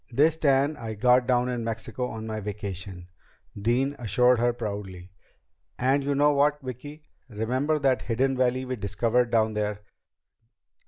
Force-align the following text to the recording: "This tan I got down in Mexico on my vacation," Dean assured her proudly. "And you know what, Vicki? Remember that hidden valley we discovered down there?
"This 0.09 0.35
tan 0.35 0.77
I 0.77 0.95
got 0.95 1.27
down 1.27 1.47
in 1.47 1.63
Mexico 1.63 2.07
on 2.07 2.25
my 2.25 2.39
vacation," 2.39 3.07
Dean 3.55 3.95
assured 3.99 4.39
her 4.39 4.51
proudly. 4.51 5.11
"And 5.77 6.03
you 6.03 6.15
know 6.15 6.31
what, 6.33 6.59
Vicki? 6.63 7.03
Remember 7.29 7.77
that 7.77 8.01
hidden 8.01 8.35
valley 8.35 8.65
we 8.65 8.77
discovered 8.77 9.29
down 9.29 9.53
there? 9.53 9.81